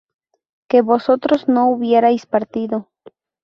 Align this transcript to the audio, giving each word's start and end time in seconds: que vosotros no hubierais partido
que 0.67 0.81
vosotros 0.81 1.47
no 1.47 1.69
hubierais 1.69 2.25
partido 2.25 2.87